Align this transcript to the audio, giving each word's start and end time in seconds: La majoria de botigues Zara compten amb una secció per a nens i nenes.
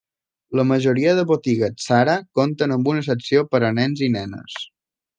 La 0.59 0.63
majoria 0.69 1.11
de 1.19 1.25
botigues 1.33 1.85
Zara 1.89 2.17
compten 2.41 2.75
amb 2.79 2.93
una 2.95 3.07
secció 3.13 3.47
per 3.55 3.65
a 3.71 3.75
nens 3.81 4.07
i 4.09 4.15
nenes. 4.21 4.61